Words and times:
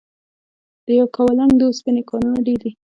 د 0.85 0.87
یکاولنګ 0.99 1.51
د 1.57 1.61
اوسپنې 1.69 2.01
کانونه 2.09 2.39
ډیر 2.47 2.59
دي؟ 2.63 2.71